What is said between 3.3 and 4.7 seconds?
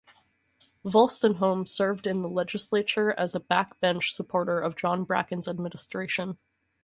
a backbench supporter